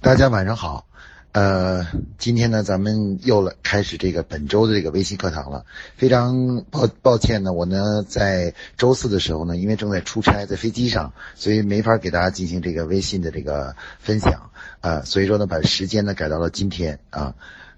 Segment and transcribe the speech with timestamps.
[0.00, 0.86] 大家晚上好，
[1.32, 1.86] 呃，
[2.16, 5.64] 今天呢，咱们又来开始这个本周的这个微信课堂了。
[5.96, 17.34] 非常抱抱歉呢，我呢在周四的时候呢，因为正在出差，在飞机上，所以没法给大家进行这个微信的这个分享啊，所以说呢，把时间呢改到了今天啊。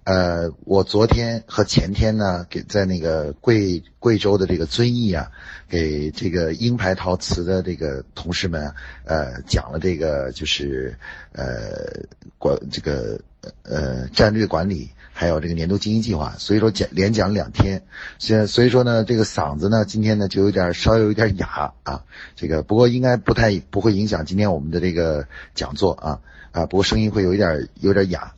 [0.09, 5.31] 呃我昨天和前天呢，给在那个贵贵州的这个遵义啊，
[5.69, 8.73] 给这个鹰牌陶瓷的这个同事们，
[9.05, 10.97] 呃，讲了这个就是
[11.33, 12.07] 呃
[12.39, 13.21] 管这个
[13.65, 17.83] 呃战略管理，还有这个年度经营计划，所以说讲连讲两天，
[18.19, 26.21] 现所以说呢，这个嗓子呢，今天呢就有点稍微有点哑啊，这个不过应该不太不会影响今天我们的这个讲座啊
[26.53, 28.33] 啊，不过声音会有一点有点哑。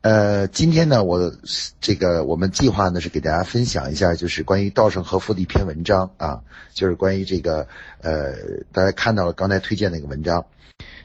[0.00, 1.34] 呃，今天呢，我
[1.80, 7.66] 这个我们计划呢是给大家分享一下，就是关于稻盛和夫的一篇文章啊，就是关于这个
[8.00, 8.32] 呃，
[8.70, 10.46] 大家看到了刚才推荐那个文章。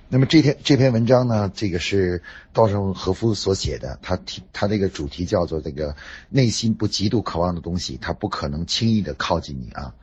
[0.09, 2.21] 那么这篇这篇文章呢，这个是
[2.53, 5.95] 稻盛和夫所写的，他题他这个主题叫做这个
[6.29, 9.95] 内心不极度渴望的东西，他不可能轻易的靠近你啊。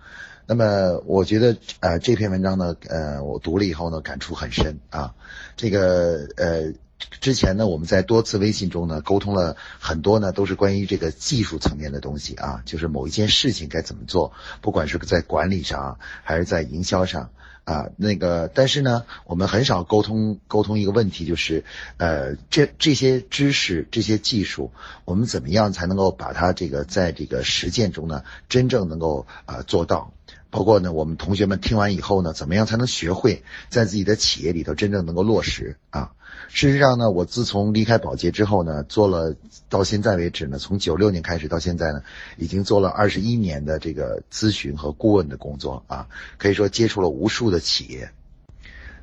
[0.47, 5.15] 那么我觉得呃这篇文章呢，呃我读了以后呢，感触很深啊。
[5.57, 6.73] 这个呃。
[7.21, 17.31] 之前呢，我们在多次微信中呢沟通了很多呢，都是关于这个技术层面的东西啊，就是某一件事情该怎么做，不管是在管理上还是在营销上
[17.65, 21.65] 啊，那个，但是呢，我们很少沟通沟通一个问题，就是
[21.99, 24.73] 呃，这这些知识、这些技术，
[25.05, 30.13] 我们怎么样才能够把它这个在这个实践中呢，真正能够啊做到？
[30.51, 36.11] 包括呢，我们同学们听完以后呢，怎么样才能学会在自己的企业里头真正能够落实啊？
[36.53, 39.37] 事实上呢，我自从离开保洁之后呢，做了
[39.69, 42.03] 到现在为止呢，从九六年开始到现在呢，
[42.37, 48.11] 已经做了二十一年的这个咨询和顾问的工作啊，可以说接触了无数的企业。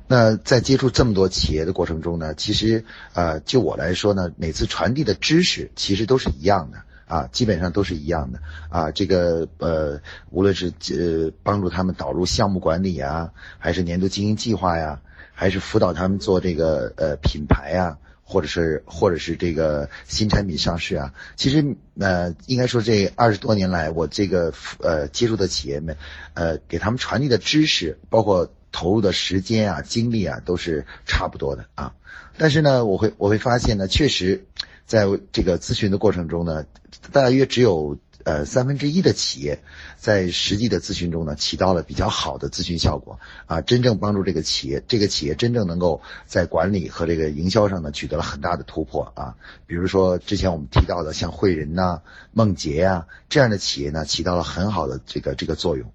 [0.06, 8.90] 那在接触这么多企业的过程中呢，其实呃，就我来说呢，每次传递的知识其实都是一样的啊，基本上都是一样的啊。
[8.90, 15.00] 这个呃，无论是呃帮助他们导入项目管理啊，还是年度经营计划呀。
[15.40, 21.14] 还是辅导他们做这个呃品牌啊，或者是或者是这个新产品上市啊。
[21.36, 25.96] 其实呃，应该说这二十多年来，我这个呃接触的企业们，
[26.34, 31.94] 呃，给他们传递的知识，包括投入的时间啊、精力啊，都是差不多的啊。
[32.36, 34.44] 但是呢，我会我会发现呢，确实
[34.86, 36.64] 在这个咨询的过程中呢，
[37.12, 37.96] 大约只有。
[38.24, 39.60] 呃，三分之一的企业
[39.96, 49.36] 在实际的咨询中呢，起到了比较好的咨询效果啊，真正帮助这个企业，这个企业真正能够在管理和这个营销上呢，取得了很大的突破啊。
[49.66, 52.02] 比如说之前我们提到的像汇仁呐、
[52.32, 55.90] 梦洁呀这样的企业呢，起到了很好的这个这个作用。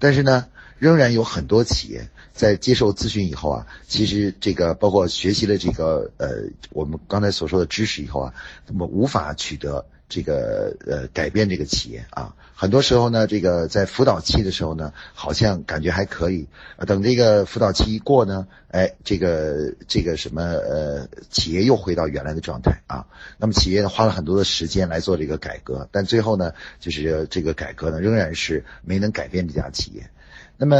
[0.00, 0.46] 但是呢，
[0.78, 8.34] 仍然有很多企业在接受咨询以后啊，其实这个包括学习了这个呃我们刚才所说的知识以后啊，
[8.66, 9.86] 那么无法取得。
[10.14, 16.46] 这个呃，改变这个企业啊，很多时候呢，这个在辅导期的时候呢，好像感觉还可以，
[16.86, 23.06] 等这个辅导期一过呢，哎，这个这个什么呃，企业又回到原来的状态啊。
[23.38, 30.08] 那么企业呢，花了很多的时间来做这个改革，但最后呢，就是这个改革呢，仍然是没能改变这家企业。
[30.56, 30.76] 那么，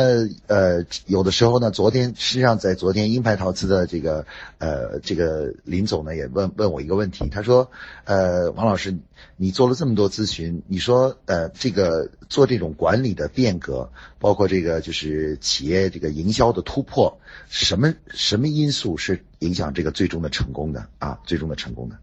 [0.47, 4.25] 呃，有的时候呢，昨天实际上在昨天鹰牌陶瓷的这个，
[4.59, 7.71] 呃，这个林总呢也问问我一个问题，他说，
[8.05, 8.97] 呃，王老师，
[9.37, 13.91] 你做了这么多咨询，你说，呃，这个做这种管理的变革，
[14.21, 17.19] 包括这个就是企业这个营销的突破，
[17.49, 21.19] 什么什么因素是影响这个最终的成功的啊？
[21.25, 21.97] 最终的成功的？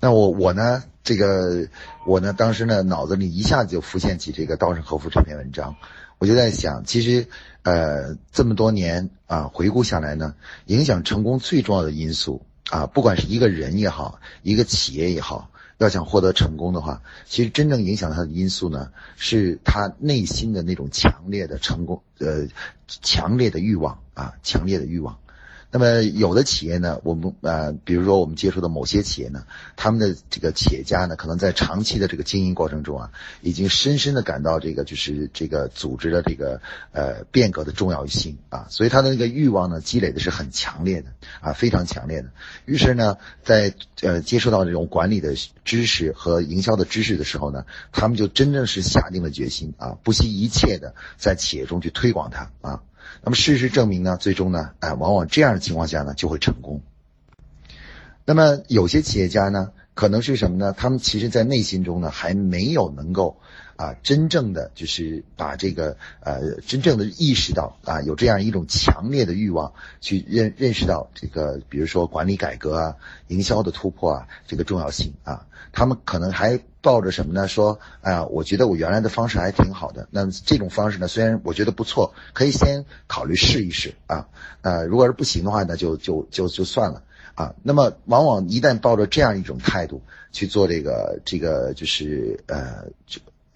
[0.00, 1.68] 那我我呢，这个
[2.06, 5.76] 我呢，当时呢，脑子里一下子就浮现起这个稻盛和夫这篇文章。
[6.20, 7.28] 我就在想，其实，
[7.62, 10.34] 呃，这么多年啊，回顾下来呢，
[10.66, 22.48] 影响成功最重要的因素啊，不管是一个人也好，一个企业也好，要想获得成功的话，其实真正影响他的因素呢，是他内心的那种强烈的成功，呃，
[22.86, 25.18] 强烈的欲望啊，强烈的欲望。
[25.72, 29.44] 那么有的企业呢，我们呃，比如说我们接触的某些企业呢，
[29.76, 42.30] 他们的这个企业家呢，可能在长期的这个经营过程中啊，已经深深的感到这个就是这个组织的这个呃变革的重要性啊，所以他的那个欲望呢，积累的是很强烈的啊，非常强烈的。
[42.64, 52.82] 于是呢，在呃接触到这种管理的知识和营销的知识的时候呢，他们就真正是下定了决心啊，不惜一切的在企业中去推广它啊。
[53.22, 56.80] 那么事实证明呢，最终呢，哎，往往这样的情况下呢，就会成功。
[58.24, 60.72] 那么有些企业家呢，可能是什么呢？
[60.72, 63.36] 他们其实在内心中呢，还没有能够
[63.76, 72.96] 啊，真正的就是把这个呃，真正的意识到啊，有这样一种强烈的欲望去认认识到这个，比如说管理改革啊、
[73.28, 77.46] 营销的突破啊，这个重要性啊，他们可能还抱着什么呢？
[77.48, 84.28] 说，哎呀，我觉得我原来的方式还挺好的，那这种方式呢，虽然我觉得不错，可以先考虑试一试啊，
[84.62, 87.02] 呃，如果是不行的话，那就就就就算了。
[87.40, 92.88] 啊，那么往往一旦抱着这样一种态度去做这个这个就是呃，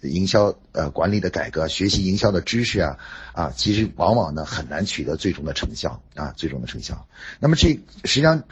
[0.00, 2.96] 营销呃管理的改革，学习营销的知识啊
[3.34, 7.06] 啊，其实往往呢很难取得最终的成效啊，最终的成效。
[7.40, 8.44] 那么这实际上，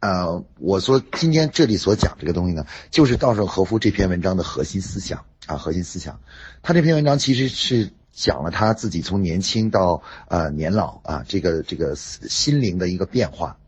[0.00, 6.18] 呃，我说今天这里所讲这个东西呢，就是稻盛和夫这篇文章的核心思想啊，核心思想。
[6.62, 13.58] 他这篇文章其实是讲了他自己从年轻到呃年老啊，这个这个心灵的一个变化。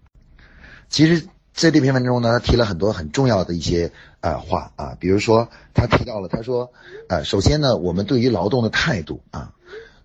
[0.90, 6.72] 其实，在这篇文中呢，他提了很多很重要的一些呃话啊，比如说他提到了，他说，
[7.08, 9.52] 呃，首先呢，我们对于劳动的态度啊，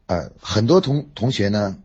[0.06, 1.78] 呃，很多同同学呢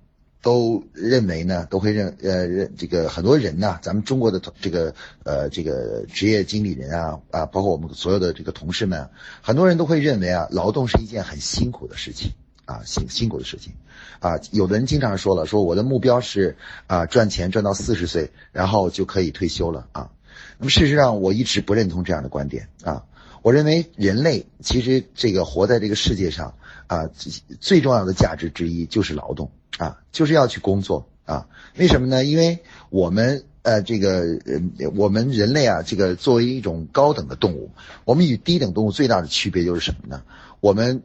[0.43, 4.94] 都认为呢，都会认呃认这个很多人呢，咱们中国的这个
[5.25, 9.08] 呃这个职业经理人啊啊，包括我们所有的这个同事们，
[9.41, 12.32] 很多人都会认为啊，劳动是一件很辛苦的事情。
[12.70, 13.72] 啊，辛辛苦的事情，
[14.20, 16.56] 啊，有的人经常说了，说我的目标是
[16.87, 20.12] 啊赚钱赚到四十岁，然后就可以退休了啊。
[20.56, 23.02] 那么事实上，我一直不认同这样的观点啊。
[23.43, 26.55] 我认为人类其实这个活在这个世界上
[26.87, 27.11] 啊，
[27.58, 31.49] 最重要的价值之一就是劳动啊，就是要去工作啊。
[31.76, 32.25] 为什么呢？
[32.25, 37.72] 因为我们呃这个呃我们人类啊，这个作为一种高等的动物，
[38.05, 40.22] 我们与低等动物最大的区别就是什么呢？
[40.61, 41.02] 我们。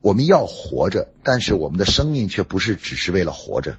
[0.00, 3.76] 我们要活着，但是我们的生命却不是只是为了活着。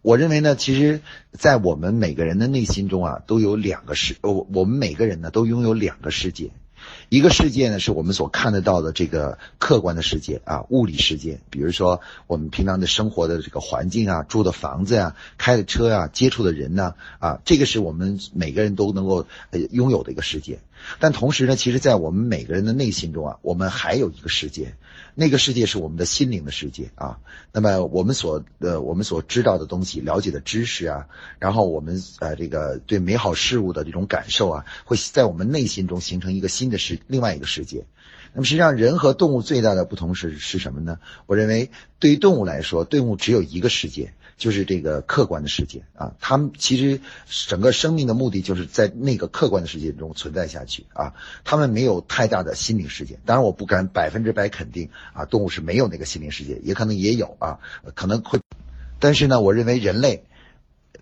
[0.00, 1.00] 我认为呢，其实，
[1.32, 6.50] 在我们每个人的内心中啊，都有两个世，我我们每个人呢，都拥有两个世界。
[7.08, 20.60] 一个世界呢，是我们所看得到的这个客观的世界啊，物理世界，比如说我们平常的生活的这个环境啊，住的房子呀，开的车呀，接触的人呢，啊，这个是我们每个人都能够呃拥有的一个世界。
[20.98, 24.74] 但同时呢，其实，在我们每个人的内心中啊，我们还有一个世界，
[25.14, 27.18] 那个世界是我们的心灵的世界啊。
[27.52, 31.06] 那么我们所呃我们所知道的东西、了解的知识啊，
[31.38, 37.86] 然后我们呃这个对美好事物的这种感受啊，会在我们内心中形成一个新的世另外一个世界。
[38.34, 40.98] 那么实际上，人和动物最大的不同是是什么呢？
[41.26, 44.12] 我认为，对于动物来说，动物只有一个世界。
[44.38, 47.00] 就是这个客观的世界啊，他们其实
[47.48, 51.12] 整个生命的目的就是在那个客观的世界中存在下去啊，
[51.44, 53.18] 他们没有太大的心灵世界。
[53.26, 57.58] 当然，我不敢百分之百肯定啊，动物是没有那个心灵世界，也可能也有啊，
[57.94, 58.40] 可能会。
[59.00, 60.24] 但是呢，我认为人类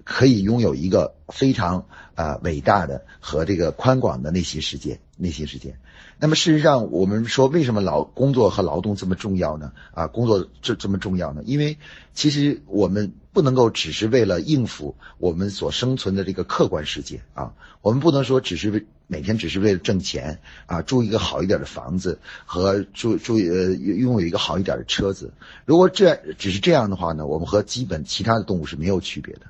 [0.07, 5.77] 可以拥有一个非常啊伟大的和这个宽广的内心世界，内心世界。
[6.19, 9.73] 那么事实上，我们说为什么劳工作和劳动这么重要呢？
[9.93, 11.43] 啊，工作这这么重要呢？
[11.45, 11.77] 因为
[12.15, 17.53] 其实我们不能够只是为了应付我们所生存的这个客观世界啊，
[17.83, 25.35] 我们不能说只是为每天只是为了挣钱啊，住一个好一点的房子和住住呃拥有一个好一点的车子。
[25.65, 29.41] 如果这只是这样的话呢，我们和基本其他的动物是没有区别的。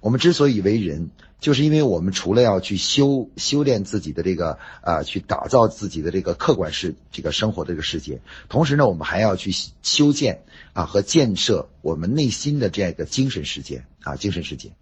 [0.00, 1.10] 我们之所以为人，
[1.40, 9.52] 就是因为我们除了要去修修炼自己的这个啊，去打造自己的这个客观世这个生活这个世界，同时呢，我们还要去
[9.82, 10.42] 修建
[10.72, 14.72] 啊和建设我们内心的这样一个精神世界啊，精神世界。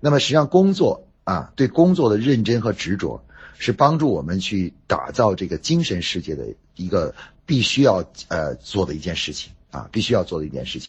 [0.00, 3.22] 那么实际上，工作啊，对工作的认真和执着，
[3.58, 7.14] 是帮助我们去打造这个精神世界的一个
[7.46, 10.88] 必须要呃做的一件事情啊，必须要做的一件事情。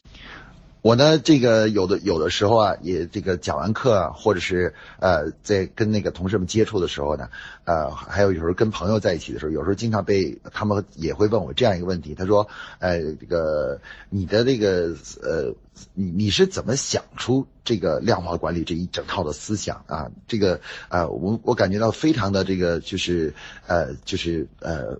[0.84, 7.30] 我呢，这个有的有的时候啊，也这个讲完课啊，或者是呃，在跟那个同事们接触的时候呢，
[7.64, 12.50] 呃，还有有时候跟朋友在一起的时候，有时候经常被他们也会问我这样一个问题，他说，
[12.80, 15.56] 呃，这个你的这个呃，
[15.94, 20.12] 你你是怎么想出这个量化管理这一整套的思想啊？
[20.28, 20.60] 这个
[20.90, 23.34] 啊，我我感觉到非常的这个就是
[23.68, 25.00] 呃，就是呃，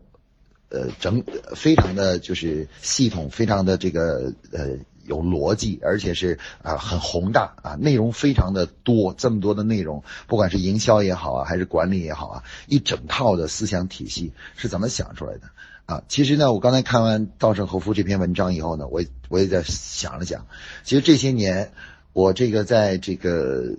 [0.70, 1.26] 呃，整
[1.58, 4.78] 非常的就是系统，非常的这个呃。
[5.06, 15.42] 有逻辑，而且是啊很宏大啊，内容非常的多，这么多的内容，不管是营销也好啊，还是管理也好啊，一整套的思想体系是怎么想出来的
[15.86, 16.04] 啊？
[16.08, 20.48] 其实呢，我刚才看完稻盛和夫这篇文章以后呢，我也我也在想了想，
[20.84, 21.72] 其实这些年
[22.14, 23.76] 我这个在这个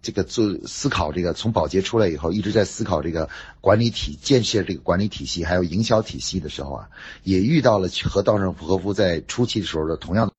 [0.00, 3.28] 这个做思考这个从保洁出来以后，一直在思考这个
[3.60, 6.88] 管理体建设这个管理体系还有营销体系的时候啊，
[7.22, 10.32] 也遇到了和稻盛和夫在初期的时候的同样的。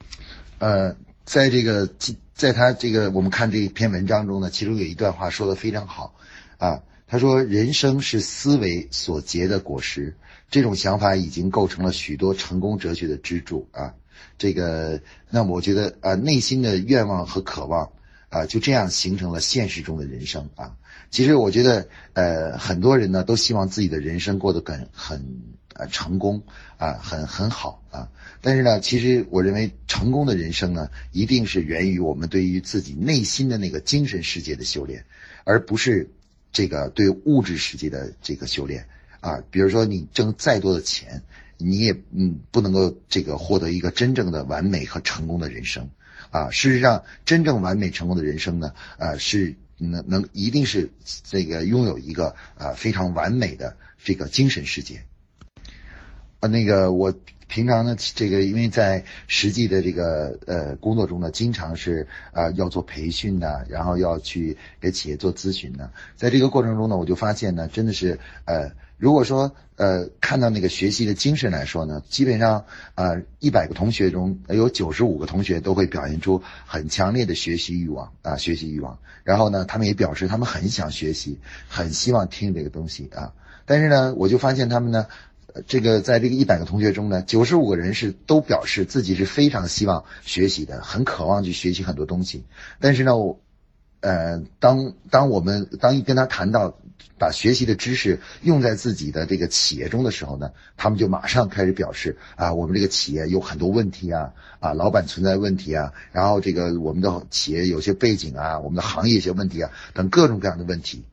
[0.60, 0.96] 呃，
[1.26, 1.90] 在这个
[2.34, 6.16] 在他这个我们看这篇文章中呢，其中有一段话说的非常好，
[6.58, 10.16] 啊，他说：“人生是思维所结的果实，
[10.50, 13.94] 这种想法已经构成了许多成功哲学的支柱啊。
[14.38, 17.92] 这个，那我觉得啊，内心的愿望和渴望
[18.30, 20.76] 啊，就这样形成了现实中的人生啊。
[21.12, 25.42] 其实我觉得，呃，很多人呢都希望自己的人生过得很很
[25.76, 26.44] 呃成功
[26.78, 28.10] 啊，很很好啊。
[28.42, 35.06] 但是呢，其实我认为成功的人生呢，一定是源于我们对于自己内心的那个精神世界的修炼，
[35.44, 36.10] 而不是
[36.52, 38.88] 这个对物质世界的这个修炼
[39.20, 39.44] 啊。
[39.52, 41.22] 比如说，你挣再多的钱。
[41.58, 45.90] 你也嗯不能够这个获得一个真正的完美和成功的人生，
[46.30, 50.90] 啊，事实上真正完美成功的人生呢，啊是能能一定是
[51.24, 55.06] 这个拥有一个啊非常完美的这个精神世界，
[56.48, 57.14] 那个我
[57.48, 68.72] 平常呢这个因为在实际的这个呃工作中呢，经常是啊要做培训的，然后要去给企业做咨询的，在这个过程中呢，我就发现呢，真的是呃。
[68.98, 72.64] 如果说呃看到那个学习的精神来说呢，基本上
[72.96, 83.34] 啊一百个同学中有九十五个同学都会表现出很强烈的学习欲望啊学习欲望，然后呢他们也表示他们很想学习，很希望听这个东西啊，
[83.66, 85.08] 但是呢我就发现他们呢，
[85.68, 92.44] 这个在这个一百个同学中呢，九十五个人是都表示自己是非常希望学习的，很渴望去学习很多东西，
[92.80, 93.40] 但是呢我。
[94.02, 96.78] 呃，当当我们当一跟他谈到
[97.18, 111.04] 把学习的知识用在自己的这个企业中的时候呢，他们就马上开始表示啊，我们这个企业有很多问题啊，啊，老板存在问题啊，然后这个我们的企业有些背景啊，我们的行业一些问题啊，等各种各样的问题，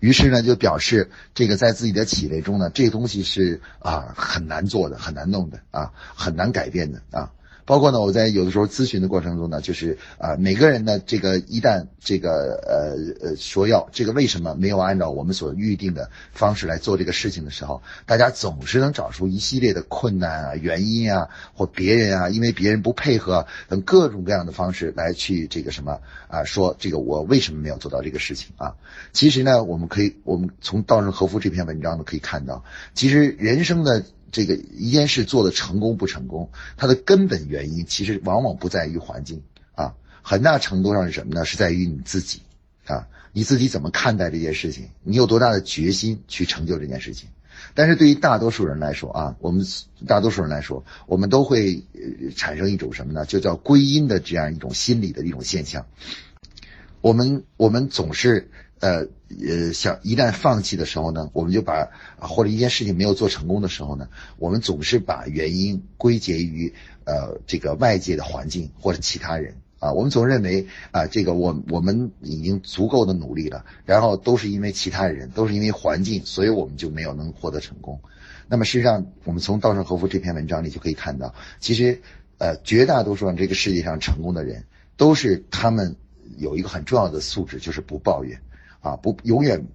[0.00, 7.30] 于是呢就表示这个在自己的体内中呢，这东西是啊很难做的，很难弄的啊，很难改变的啊。
[7.70, 28.74] 包括呢，我在有的时候咨询的过程中呢，就是啊，每个人呢，这个一旦这个呃呃说要这个为什么没有按照我们所预定的方式来做这个事情的时候，大家总是能找出一系列的困难啊、原因啊，或别人啊，因为别人不配合等各种各样的方式来去这个什么啊，说这个我为什么没有做到这个事情啊？
[29.12, 34.04] 其实呢，我们可以我们从稻盛和夫这篇文章呢可以看到，其实人生的。
[34.32, 39.42] 这个一件事做的成功不成功，它的根本原因其实往往不在于环境
[39.74, 41.44] 啊，很大程度上是什么呢？
[41.44, 42.42] 是在于你自己
[42.86, 47.28] 啊，你自己怎么看待这件事情，你有多大的决心去成就这件事情。
[47.74, 49.66] 但是对于大多数人来说啊，我们
[50.06, 51.84] 大多数人来说，我们都会
[52.36, 53.26] 产生一种什么呢？
[53.26, 55.86] 就叫归因的这样一种心理的一种现象。
[57.00, 58.50] 我们我们总是。
[58.80, 59.08] 呃
[59.46, 64.08] 呃，想一旦放弃的时候呢，我们就把或者一件事情没有做成功的时候呢，
[64.38, 78.00] 我们总是把原因归结于呃这个外界的环境或者其他人啊，我们总认为啊这个我我们已经足够的努力了，然后都是因为其他人，都是因为环境，所以我们就没有能获得成功。
[78.48, 82.02] 那么事实上，我们从稻盛和夫这篇文章里就可以看到，其实
[82.38, 84.64] 呃绝大多数这个世界上成功的人，
[84.96, 85.94] 都是他们
[86.36, 88.40] 有一个很重要的素质，就是不抱怨。
[88.80, 89.66] 啊，不，永远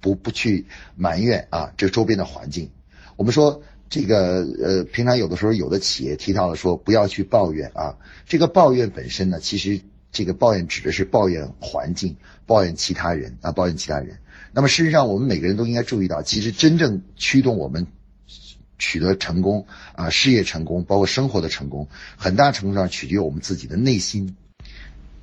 [0.00, 2.70] 不不去埋怨啊，这周边的环境。
[3.16, 9.80] 我们说这个呃，平常有的时候有的企业提到了说不要去抱怨啊，这个抱怨本身呢，其实
[10.12, 14.18] 这个抱怨指的是抱怨环境、抱怨其他人啊，抱怨其他人。
[14.52, 17.86] 那么事实上，我们每个人都应该注意到，其实真正驱动我们
[18.78, 24.36] 取得成功啊，事业成功，包括生活的成功，很大程度上取决于我们自己的内心。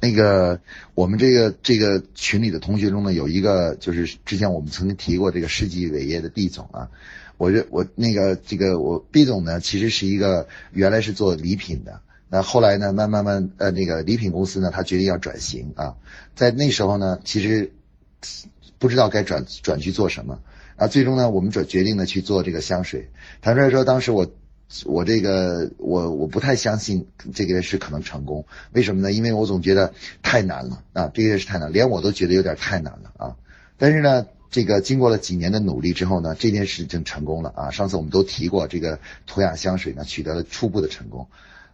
[0.03, 0.59] 那个，
[0.95, 6.89] 我们这个这个群里的同学中呢，有一个就是之前我们曾经提过这个世纪伟业的毕总啊，
[7.37, 15.95] 我这我那个这个我毕总呢，其实是一个原来是做礼品的，那后来呢，慢慢慢呃那个礼品公司呢，他决定要转型啊，
[16.35, 17.71] 在那时候呢，其实
[18.79, 20.41] 不知道该转转去做什么。
[20.75, 23.07] 啊，最终呢，我们转决定呢去做这个香水，
[23.39, 24.29] 坦率说，当时我。
[24.85, 29.11] 我这个我我不太相信这个事可能成功，为什么呢？
[29.11, 33.35] 因为我总觉得太难了啊，这件事太难，连我都觉得有点太难了啊。
[33.77, 37.71] 但是呢，这个经过了几年的努力之后呢，这件事情成功了啊。
[37.71, 41.27] 上次我们都提过，这个图雅香水呢取得了初步的成功。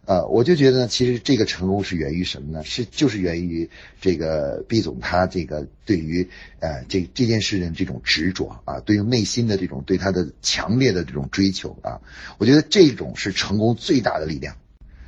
[0.06, 2.64] 呃，我就觉得，其实这个成功是源于什么呢？
[2.64, 6.28] 是就是源于这个毕总他这个对于
[6.58, 12.00] 呃这这件事情这种执着啊，对于内心的这种对他的强烈的这种追求啊，
[12.38, 14.56] 我觉得这种是成功最大的力量。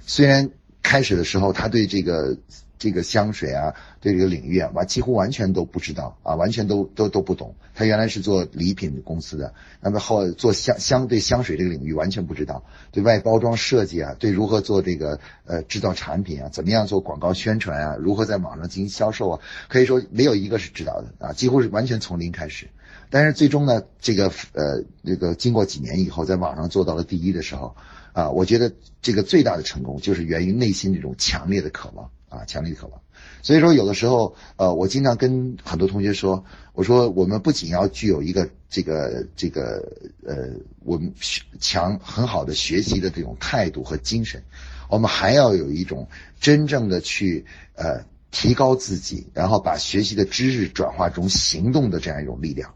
[0.06, 0.50] 虽然
[0.82, 2.36] 开始的时候他对这个
[2.82, 7.54] 这个香水啊，对这个领域啊，完几乎完全都不知道啊，完全都都都不懂。
[7.76, 22.68] 他原来是做礼品公司的，那么后做香香对香水这个领域完全不知道，对外包装设计啊，对如何做这个呃制造产品啊，怎么样做广告宣传啊，如何在网上进行销售啊，可以说没有一个是知道的啊，几乎是完全从零开始。
[23.10, 27.76] 但是最终呢，这个呃这个经过几年以后，在网上做到了第一的时候。
[28.14, 28.70] 啊，我觉得
[29.00, 33.00] 这个最大的成功就是源于内心这种强烈的渴望啊，强烈的渴望。
[33.42, 39.92] 所以说，有的时候，呃，我经常跟很多同学说，我说我们不仅要具有一个这个这个
[40.24, 40.48] 呃，
[40.80, 41.12] 我们
[41.60, 44.42] 强很好的学习的这种态度和精神，
[44.88, 46.08] 我们还要有一种
[46.40, 52.74] 真正的去呃提高自己，然后把学习的知识转化成行动的这样一种力量。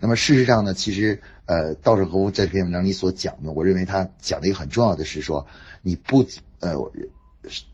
[0.00, 5.46] 那么事实上呢，其实呃，稻盛和夫在这篇文章里所讲的，我认为他讲的一个很重要的是说，
[5.82, 6.24] 你不
[6.60, 6.74] 呃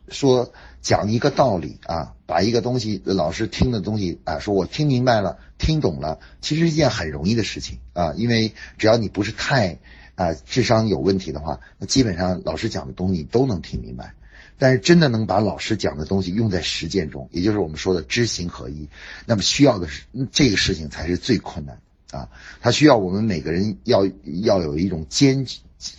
[0.09, 9.79] 说讲一个道理啊，把一个东西老师听的东西啊，说我听明白了，听懂了，其实是一件很容易的事情啊，因为只要你不是太
[10.15, 14.13] 啊智商有问题的话，那基本上老师讲的东西你都能听明白。
[14.61, 18.89] 但是真的能把老师讲的东西用在实践中，也就是我们说的知行合一，
[19.25, 21.79] 那么需要的是这个事情才是最困难。
[22.11, 22.27] 啊，
[22.59, 24.05] 它需要我们每个人要
[24.41, 25.45] 要有一种坚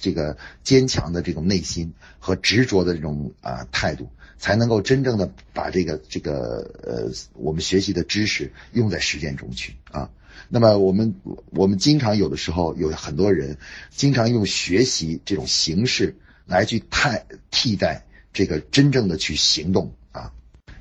[0.01, 10.11] 这个坚强的这种内心和执着的这种啊态度，才能够真正的把这个这个呃我们学习的知识用在实践中去啊。
[10.49, 11.15] 那么我们
[11.51, 13.57] 我们经常有的时候有很多人
[13.91, 16.87] 经常用学习这种形式来去替
[17.51, 20.33] 替代这个真正的去行动啊。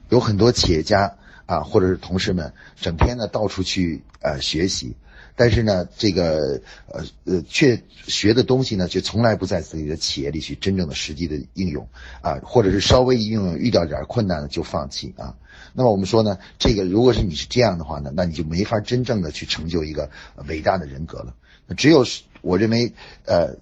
[0.10, 4.96] 有很多企业家啊或者是同事们整天呢到处去呃学习。
[5.39, 11.88] 但是呢，这个呃呃，却学的东西呢，却从来不在自己的企业里去真正的实际的应用
[12.22, 15.38] 啊，或者是稍微应用遇到点困难了就放弃啊。
[15.72, 20.10] 那么我们说呢，这个如果是你是这样的话呢，那你就没法真正的去成就一个
[20.46, 21.34] 伟大的人格了。
[21.77, 22.05] 只有
[22.41, 22.91] 我认为，
[23.24, 23.55] 呃，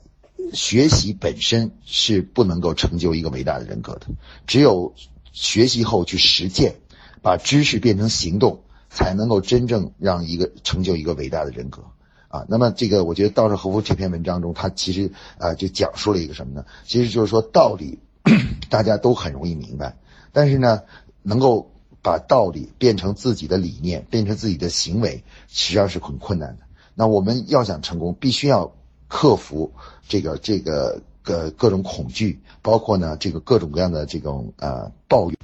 [0.53, 4.07] 学习本身是不能够成就一个伟大的人格的，
[4.47, 4.95] 只有
[5.31, 6.77] 学习后去实践，
[7.21, 8.63] 把知识变成行动。
[8.89, 11.83] 才能够真正让一个成就一个伟大的人格
[12.29, 12.45] 啊！
[12.49, 16.65] 那么这个，我觉得稻盛和夫这篇文章中，他其实啊就讲述了一个什么呢？
[16.85, 17.99] 其实就是说道理
[18.69, 19.95] 大家都很容易明白，
[20.31, 20.83] 但是呢，
[21.21, 26.65] 能够把道理变成自己的理念，变成自己的行为，实际上是很困难的。
[26.95, 28.73] 那我们要想成功，必须要
[29.07, 29.71] 克服
[30.07, 35.37] 这个这个各各种恐惧，包括呢这个各种各样的这种呃抱怨。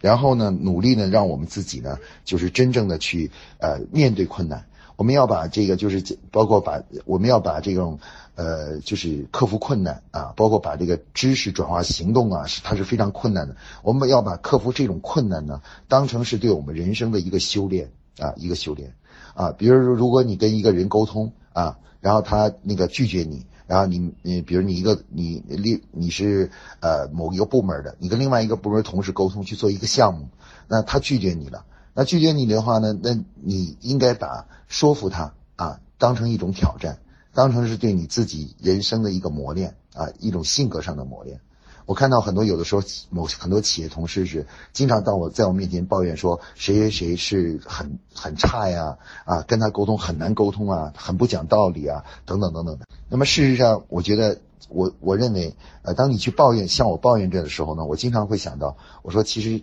[0.00, 4.66] 然后呢，努力呢，让我们自己呢，就是真正的去呃面对困难。
[4.96, 7.98] 我们要把这个就是包括把我们要把这种
[8.34, 13.56] 呃就是克服困难啊，包括把这个知识转化行动啊，是它是非常困难的。
[13.82, 18.94] 我们要把克服这种困难呢，当成是对我们人生的一个修炼啊，一个修炼
[19.34, 19.52] 啊。
[19.52, 23.44] 比如说，如果你跟一个人沟通啊，然后他那个拒绝你。
[23.66, 26.50] 然后你你比如你一个你另你是
[26.80, 30.28] 呃某一个部门的，你跟另外一个部门同事沟通去做一个项目，
[30.68, 36.98] 那他拒绝你了，那拒绝你的话呢，那你应该把说服他啊当成一种挑战，
[37.34, 41.40] 当成是对你自己人生的一个磨练啊一种性格上的磨练。
[41.86, 52.86] 我看到很多有的时候某很多企业同事是经常到我在我面前抱怨说谁谁谁是很很差呀啊跟他沟通很难沟通啊很不讲道理啊等等等等的。
[53.08, 59.62] 那么事实上，我觉得我我认为呃当你去抱怨向我抱怨这的时候呢，我经常会想到我说其实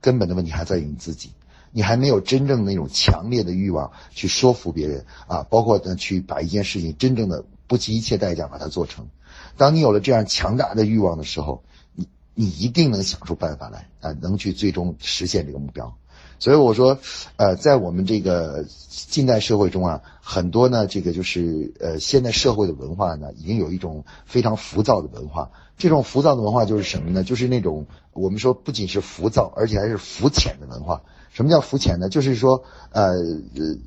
[0.00, 1.32] 根本的问题还在于你自己，
[1.72, 9.08] 你还没有真正那种强烈的欲望去说服别人啊，包括呢去把一件事情真正的不计一切代价把它做成。
[9.56, 11.62] 当你有了这样强大的欲望的时候，
[11.94, 15.96] 你你一定能想出办法来啊，能去最终实现这个目标。
[16.40, 16.98] 所以我说，
[17.36, 25.50] 呃，在我们这个近代社会中啊，很多呢，这个就是呃，现代社会的文化呢，已经有一种非常浮躁的文化。
[25.78, 27.22] 这种浮躁的文化就是什么呢？
[27.22, 31.02] 就是那种我们说不仅是浮躁，而且还是浮浅的文化。
[31.30, 32.08] 什么叫浮浅呢？
[32.08, 33.78] 就是说，呃呃，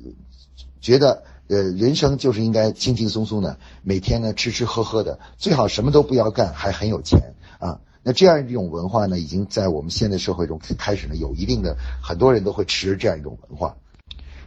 [0.80, 1.22] 觉得。
[1.48, 7.80] 呃，人生就是应该轻轻松松的，每天呢吃吃喝喝的，最好什么都不要干，还很有钱啊。
[8.02, 13.76] 那这样一种文化呢，已经在我们现在社会中开始呢有一定的，很多人都会持这样一种文化。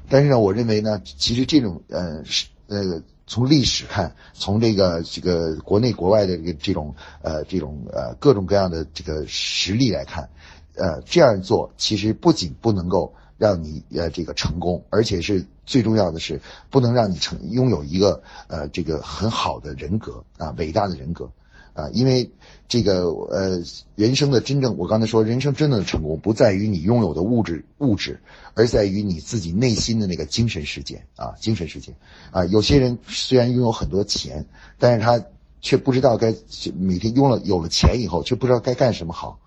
[0.10, 10.30] 但是呢，我认为呢，其实这种呃是呃从历史看，从这个这个国内国外的这个这种呃这种呃各种各样的这个实力来看，
[10.76, 13.16] 呃这样做其实不仅不能够。
[13.41, 21.32] 让你呃这个成功，而且是最重要的是不能让你成拥有一个呃这个很好的人格啊伟大的人格
[21.73, 22.30] 啊，因为
[22.67, 23.63] 这个呃，
[23.95, 28.21] 人生的真正，我刚才说，人生真正的成功不在于你拥有的物质物质，
[28.54, 31.95] 而在于你自己内心的那个精神世界啊，精神世界
[32.30, 32.45] 啊。
[32.45, 34.45] 有些人虽然拥有很多钱，
[34.77, 35.25] 但是他
[35.62, 36.36] 却不知道该
[36.77, 39.39] 每天用了有了钱以后，却不知道该干什么好。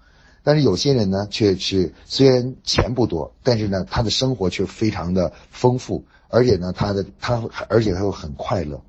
[0.44, 8.80] 但是有些人呢，却是虽然钱不多，但是呢，他的生活却非常的丰富，而且呢，他的他而且他又很快乐。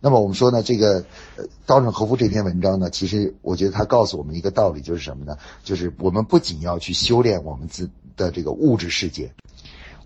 [0.00, 1.04] 那么我们说呢，这个
[1.36, 5.36] 呃，稻盛和夫这篇文章呢，其实我觉得他告诉我们一个道理，就是什么呢？
[5.64, 9.32] 就是我们不仅要去修炼我们自的这个物质世界，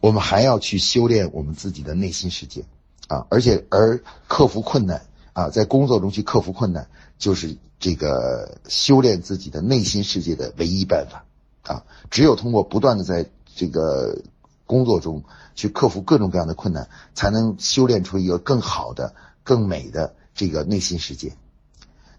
[0.01, 2.65] 我们还要去修炼我们自己的内心世界，
[3.09, 5.03] 啊，而且而克服困难
[5.35, 11.25] 啊，在工作中去克服困难，就是这个修炼自己的内心世界的唯一办法，
[11.63, 14.23] 啊，只有通过不断的在这个
[14.67, 15.25] 工作中
[15.57, 19.13] 去克服各种各样的困难，才能修炼出一个更好的。
[19.43, 21.35] 更美的这个内心世界，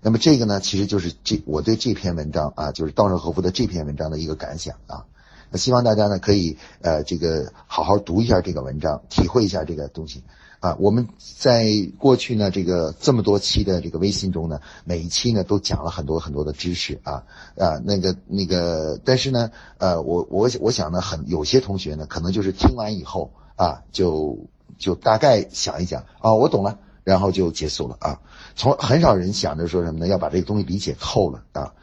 [0.01, 5.05] 那么这个呢，其实就是这我对这篇文章啊，就是稻盛和夫的这篇文章的一个感想啊。
[5.51, 10.23] 那希望大家呢可以呃这个好好读一下这个文章，体会一下这个东西
[10.61, 10.77] 啊。
[10.79, 11.65] 我们在
[11.99, 17.23] 过去呢这个这么多期的这个微信中呢，每一期呢都讲了很多很多的知识啊
[17.57, 24.47] 啊那个那个，但是呢呃我我我想呢很有些同学呢可能就是听完以后啊就
[24.77, 26.79] 就大概想一想啊我懂了。
[27.03, 28.21] 然后就结束了啊！
[28.55, 30.07] 从很少人想着说什么呢？
[30.07, 31.73] 要把这个东西理解透了啊。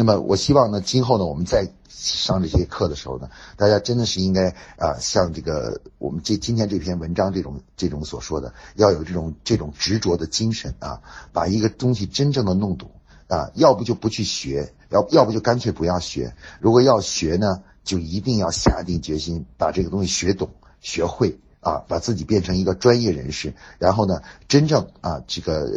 [0.00, 11.02] 那么我希望呢，今后呢，我们在上这些课的时候呢，大家真的是应该啊，像这个我们这今天这篇文章这种这种所说的，要有这种这种执着的精神啊，
[11.34, 12.90] 把一个东西真正的弄懂
[13.28, 16.34] 啊，要不就不去学，要要不就干脆不要学。
[16.60, 20.48] 如果要学呢，就一定要下定决心把这个东西学懂、
[20.80, 21.38] 学会。
[21.60, 25.68] 啊，把自己变成一个专业人士，然后呢，真正啊这个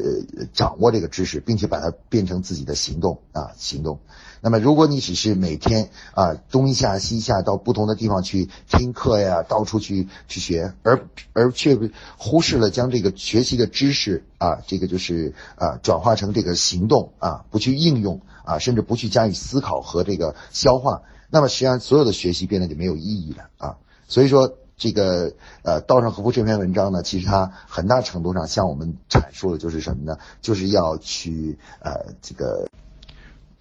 [0.54, 4.00] 掌握这个知识，并且把它变成自己的行动啊行动。
[4.40, 11.78] 那么，如果你只是每天啊东一下西下到不同的地方去听课呀，到处去去学，而而却
[12.18, 23.78] 忽视了将这个学习的知识啊这个就是啊转化成这个行动啊，不去应用啊，甚至不去加以思考和这个消化，那么实际上所有的学习变得就没有意义了啊。
[24.08, 24.56] 所以说。
[24.84, 30.18] 这个呃，稻盛和夫这篇文章呢，其实它很大程度上向我们阐述的就是什么呢？
[30.42, 32.68] 就是要去呃，这个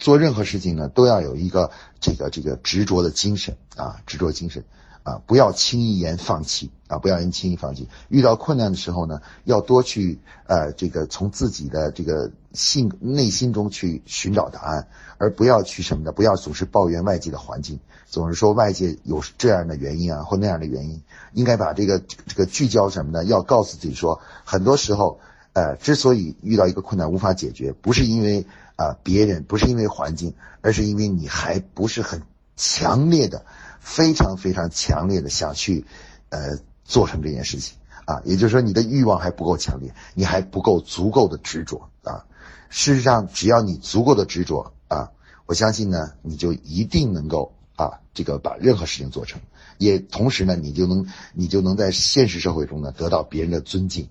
[0.00, 4.64] 做任何事情呢，都要有一个这个这个执着的精神啊，执着精神
[5.04, 7.88] 啊，不要轻易言放弃啊，不要言轻易放弃。
[8.08, 14.88] 遇到困难的时候呢，要多去呃，这个从自己的这个性内心中去寻找答案，
[15.18, 16.12] 而不要去什么呢？
[16.12, 17.80] 不要总是抱怨外界的环境。
[18.06, 23.24] 总是说外界有这样的原因啊，或那样的原因，应该把这个这个聚焦什么呢？
[23.24, 25.18] 要告诉自己说，很多时候，
[25.54, 32.22] 呃，之所以遇到一个困难无法解决，不是因为啊别人，不是因为环境，而是因为你还不是很
[32.54, 33.46] 强烈的、
[33.80, 35.86] 非常非常强烈的想去，
[36.28, 38.20] 呃，做成这件事情啊。
[38.26, 42.26] 也就是说，你的欲望还不够强烈，你还不够足够的执着啊。
[42.72, 45.12] 事实上，只要你足够的执着啊，
[45.46, 47.52] 我相信呢，你就一定能够。
[47.74, 49.40] 啊，这个把任何事情做成，
[49.78, 54.08] 也同时呢，你就能你就能在现实社会中呢得到别人的尊敬，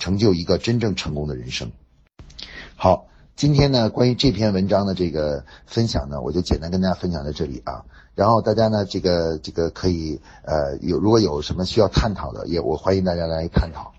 [0.00, 1.70] 成就一个真正成功的人生。
[2.74, 7.84] 好，今天呢关于这篇文章的这个分享呢，我就简单跟大家分享在这里啊。
[8.16, 13.92] 然后大家呢这个这个可以呃有如果有什么需要探讨的，也我欢迎大家来探讨。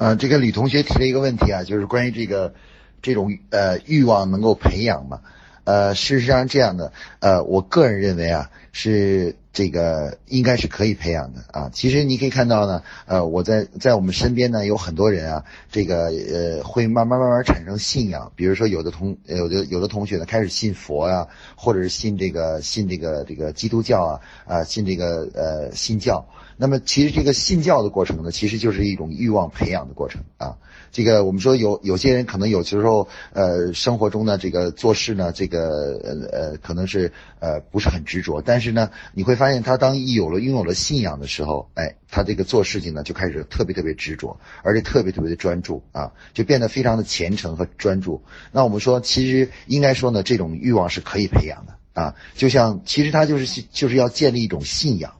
[0.00, 2.54] 呃，这个李同学提了一个问题啊，就是关于这个
[3.02, 5.20] 这种呃欲望能够培养吗？
[5.64, 11.70] 呃，事实上这样的，呃，我个人认为啊，是这个应该是可以培养的啊。
[11.72, 18.32] 其实你可以看到呢，呃，我在在我们身边呢有很多人啊，这个呃会慢慢慢慢产生信仰。
[18.36, 26.26] 比如说有的同有的有的同学呢开始信佛呀，或者是信这个信这个这个基督教啊啊信这个呃信教。
[26.56, 30.56] 那么其实这个信教的过程呢，其实就是一种欲望培养的过程啊。
[30.92, 35.68] 这个我们说有有些人可能有时候呃生活中呢这个做事呢这个
[36.02, 48.22] 呃呃可能是呃不是很执着，但是呢你会发现他当一有了拥有了信仰的时候，哎，他这个做事情呢就开始特别特别执着，而且特别特别的专注啊，就变得非常的虔诚和专注。
[48.50, 55.12] 那我们说其实应该说呢这种欲望是可以培养的啊，就像其实他就是就是要建立一种信仰。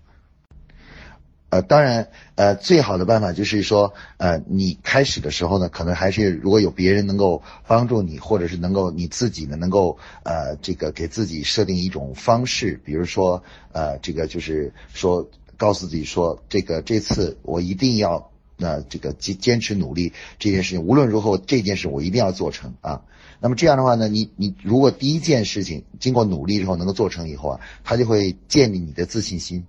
[1.51, 2.09] 呃，当然，
[2.41, 23.03] 呃，最好的办法就是说，呃，你开始的时候呢，可能还是如果有别人能够帮助你，或者是能够你自己呢，能够呃，这个给自己设定一种方式，比如说，呃，这个就是说，告诉自己说，这个这次我一定要那这个坚坚持努力这件事情，无论如何这件事我一定要做成啊。
[23.41, 29.67] 那么这样的话呢，你你如果第一件事情经过努力之后能够做成以后啊，他就会建立你的自信心，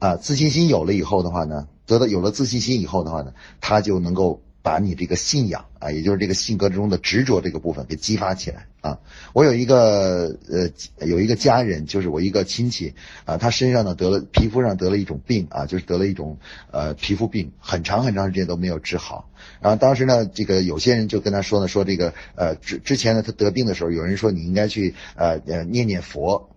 [0.00, 4.40] 啊，自信心有了以后的话呢，得到有了自信心以后的话呢，他就能够。
[4.60, 8.98] 把你这个信仰啊，也就是这个性格中的执着这个部分给激发起来啊！
[9.32, 12.92] 我有一个呃，有一个家人，就是我一个亲戚
[13.24, 16.38] 啊，他身上呢得了皮肤上得了一种病啊，就是得了一种
[16.70, 19.30] 呃皮肤病，很长很长时间都没有治好。
[19.62, 26.50] 然后当时呢，这个有些人就跟他说呢，说这个呃之之前呢他得病的时候，有人说你应该去呃呃念念佛。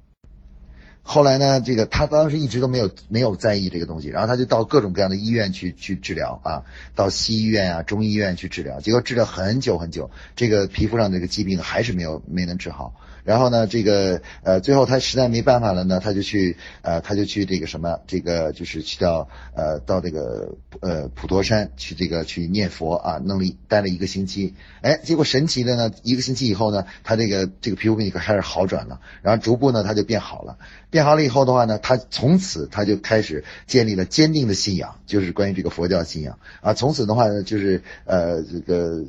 [1.03, 6.63] 后来呢，这个他当时一直都没有没有在意这个东西，然后他就到各种各样的医院去去治疗啊，
[6.95, 12.93] 到西医院啊、中医院去治疗，结果治疗很久很久，这个皮肤上这个疾病还是没有没能治好。
[13.23, 30.57] 然后呢，这个呃，最后他实在没办法了呢，他就去呃，他就去这个什么，这个就是去到呃，到这个呃普陀山去这个去念佛啊，弄了待了一个星期，哎，结果神奇的呢，一个星期以后呢，他这个这个皮肤病就开始好转了，然后逐步呢他就变好了，
[30.91, 39.03] 变好了以后的话呢，他从此他就开始建立了坚定的信仰，就是关于这个佛教信仰啊，从此的话呢，就是呃这个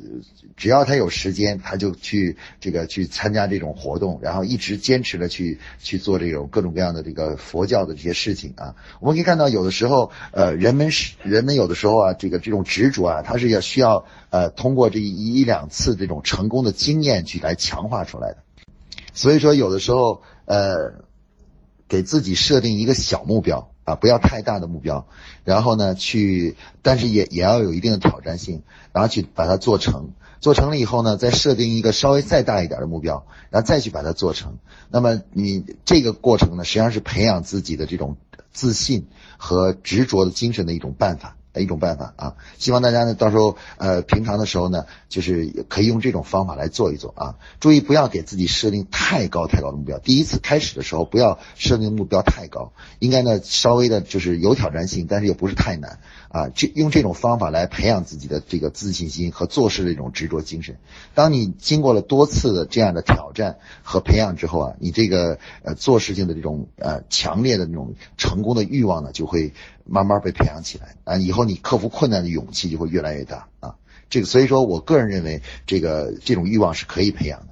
[0.55, 4.19] 只要他有时间，他就去这个去参加这种活动。
[4.23, 18.37] 然后一直坚持的去去做这种各种各样的这个佛教的这些事情啊，我们可以看到有的时候，呃，人们是人们有的时候啊，这个这种执着啊，它是要需要呃通过这一一两次这种成功的经验去来强化出来的。
[19.13, 20.93] 所以说有的时候呃，
[21.93, 25.05] 给自己设定一个小目标啊，不要太大的目标，
[25.43, 30.09] 然后呢去，但是也也要有一定的挑战性，然后去把它做成。
[30.41, 34.57] 做成了以后呢，再设定一个稍微再大一点的目标，然后再去把它做成。
[34.89, 38.17] 那么你这个过程呢，实际上是培养自己的这种
[38.51, 39.05] 自信
[39.37, 41.37] 和执着的精神的一种办法。
[41.53, 47.35] 的一种办法啊，希望大家呢到时候呃平常的时候呢，就是可以用这种方法来做一做啊。
[47.59, 49.99] 注意不要给自己设定太高太高的目标。
[49.99, 55.99] 第一次开始的时候不要设定目标太高，应该呢稍微的就是有挑战性，但是又不是太难
[56.33, 56.49] 啊。
[56.53, 60.75] 这用这种方法来培养自己的这个自信心和做事的一种执着精神。
[61.13, 69.53] 当你经过了多次的这样的挑战和培养之后啊，你这个呃做事情的这种呃强烈的那种成功的欲望呢就会。
[69.85, 73.75] 慢慢被培养起来啊，以后你克服困难的勇气就会越来越大啊。
[74.09, 77.47] 这个，所以说我个人认为，这个这种欲望是可以培养的。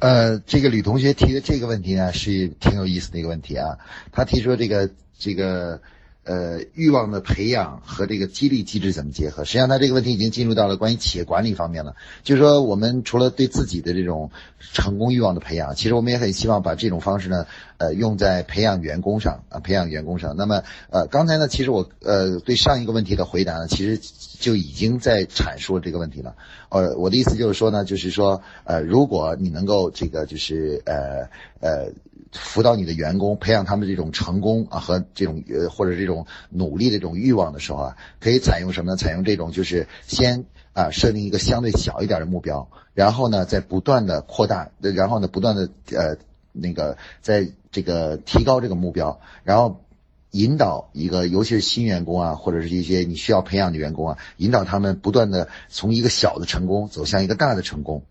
[0.00, 3.78] 呃，这个吕同学提的这个问题呢，是挺有意思的一个问题啊。
[4.10, 5.80] 他提出这个这个。
[6.24, 9.44] 呃，欲望的培养和这个激励机制怎么结合？
[9.44, 11.94] 实际上，他这个问题已经进入到了关于企业管理方面了。
[12.22, 17.46] 就是说，我们除了对自己的这种成功欲望的培养，其实我们也很希望把这种方式呢，
[17.78, 20.34] 呃，用在培养员工上啊，培养员工上。
[20.36, 24.00] 那么，呃，刚才呢，其实我呃对上一个问题的回答呢，其实
[24.38, 26.36] 就已经在阐述这个问题了。
[26.68, 31.28] 呃，我的意思就是说呢，就是说，呃，如果你能够这个就是呃
[31.60, 31.92] 呃。
[32.36, 38.96] 辅导你的员工，培养他们这种成功啊和这种呃或者这种努力的这种欲望的时候啊，可以采用什么呢？
[38.96, 46.16] 采用这种就是先啊设定一个相对小一点的目标，然后呢再不断的扩大，然后呢不断的呃
[46.54, 49.84] 那个在这个提高这个目标，然后
[50.30, 58.04] 引导一个尤其是新员工啊或者是一些你需要培养的员工啊，引导他们不断的从一个小的成功走向一个大的成功，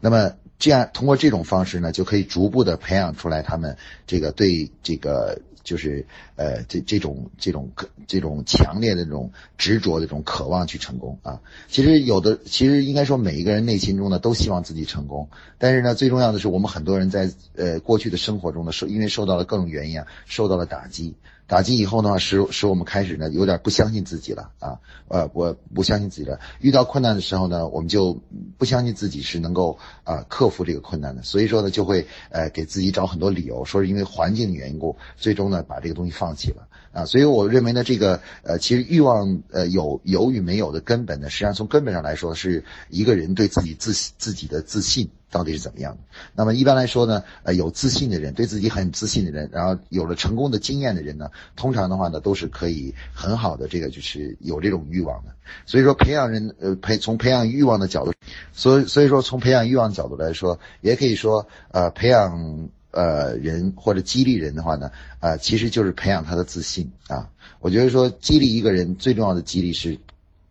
[0.00, 0.34] 那么。
[0.58, 7.70] 这样通过这种方式呢，就可以逐步的培养出来他们这个对这个就是呃这这种这种
[8.06, 11.40] 这种强烈的这种执着的这种渴望去成功啊。
[11.68, 21.14] 其实有的其实应该说每一个人内心中呢都希望自己成功，但是呢最重要的是我们很多人在呃过去的生活中呢受因为受到了各种原因啊受到了打击。
[21.52, 26.40] 打击以后呢，使使我们开始呢有点不相信自己了啊，呃，我不相信自己了。
[26.60, 28.22] 遇到困难的时候呢，我们就
[28.56, 37.04] 不相信自己是能够啊克服这个困难的，所以说呢，就会呃给自己找很多理由，说是因为环境的缘故，最终呢把这个东西放弃了啊。
[37.04, 45.10] 所以我认为呢，这个呃其实欲望呃有有与没有的根本呢，实际上从根本上来说，是一个人对自己自自己的自信。
[45.32, 46.02] 到底是怎么样的？
[46.34, 55.32] 那么一般来说呢，呃，有自信的人，对自己很自信的人，然后有了成功的经验的人呢，通常的话呢，都是可以很好的这个就是有这种欲望的。
[55.64, 58.12] 所以说，培养人，呃，培从培养欲望的角度，
[58.52, 67.28] 所以所以说从培养欲望角度来说，也可以说，呃，培养呃人或者激励人的话呢，啊，其实就是培养他的自信啊。
[67.60, 69.98] 我觉得说激励一个人最重要的激励是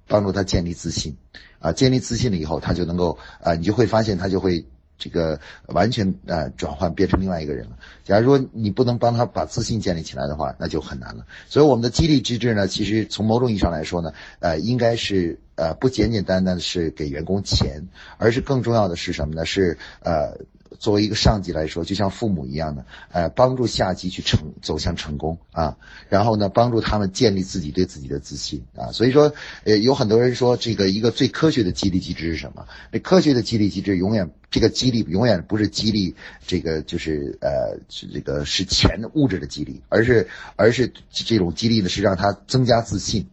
[0.07, 1.15] 帮助他建立自信。
[1.59, 4.65] 啊，建立自信了以后，他就能够啊，你就会发现他就会
[4.97, 7.77] 这个完全呃转换变成另外一个人了。
[8.03, 11.23] 假如说你不能帮他把自信建立起来的话，那就很难了。
[11.47, 19.45] 所以我们的激励机制呢，其实从某种意义上来说呢，呃，应该是呃不简简单单的是给员工钱，而是更重要的是什么呢？
[19.45, 20.35] 是呃。
[20.79, 25.77] 作为一个上级来说，就像父母一样的，呃，帮助下级去成走向成功啊，
[26.09, 28.91] 然后呢，帮助他们建立自己对自己的自信啊。
[28.91, 29.33] 所以说，
[29.65, 32.65] 呃，有很多人说这个一个最科学的激励机制是什么？
[32.91, 43.27] 那科学的激励机制永远这个激励永远不是激励这个就是呃这个是钱物质的激励，而是而是这种激励呢是让他增加自信。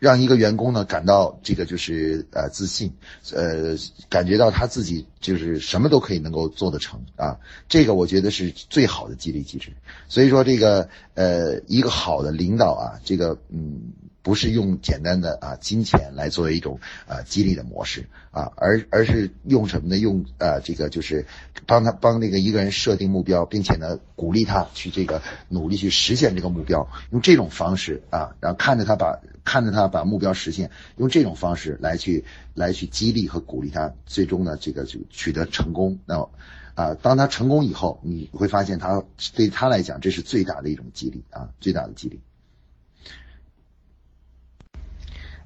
[0.00, 2.92] 让一个员工呢感到这个就是呃自信，
[3.32, 3.76] 呃
[4.08, 9.72] 感觉到他自己就是什么都可以能够做得成啊，这个我觉得是最好的激励机制。
[10.08, 13.92] 所以说这个呃一个好的领导啊，这个嗯
[14.30, 19.98] 不是用简单的啊金钱来作为一种啊激励的模式啊，而而是用什么呢？
[19.98, 21.26] 用呃这个就是
[21.66, 29.18] 帮他帮那个一个人设定目标，并且呢鼓励他去这个努力去实现这个目标，用这种方式啊，然后看着他把。
[29.42, 35.98] 看着他把目标实现，用这种方式来去来去激励和鼓励他，最终呢，这个就取得成功。
[36.06, 36.28] 那
[36.74, 39.02] 啊，当他成功以后，你会发现他
[39.34, 42.20] 对他来讲，这是最大的一种激励啊，最大的激励。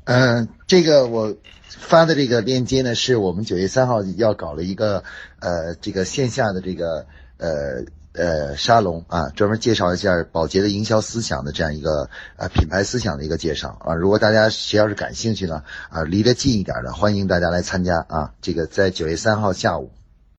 [0.05, 1.37] 嗯，这个我
[1.69, 5.05] 发的这个链接呢，是我们九月三号要搞了一个
[5.41, 7.07] 呃这个线下的这个
[7.39, 7.85] 呃。
[8.17, 13.93] 呃，沙龙啊，专门介绍一下宝洁的营销思想的这样一个呃品牌思想的一个介绍啊。
[13.93, 18.33] 如果大家谁要是感兴趣呢，啊，离得近一点的，欢迎大家来参加啊。
[18.41, 19.91] 这个在九月三号下午。